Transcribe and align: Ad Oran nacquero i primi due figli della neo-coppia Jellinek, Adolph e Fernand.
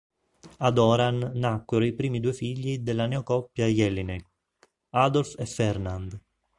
Ad 0.67 0.79
Oran 0.79 1.19
nacquero 1.35 1.85
i 1.85 1.93
primi 1.93 2.19
due 2.19 2.33
figli 2.33 2.79
della 2.79 3.05
neo-coppia 3.05 3.67
Jellinek, 3.67 4.25
Adolph 4.89 5.35
e 5.37 5.45
Fernand. 5.45 6.19